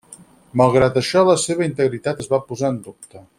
Malgrat 0.61 0.97
això 1.01 1.23
la 1.27 1.35
seva 1.43 1.65
integritat 1.67 2.25
es 2.25 2.33
va 2.33 2.41
posar 2.49 2.73
en 2.77 2.81
dubte. 2.89 3.25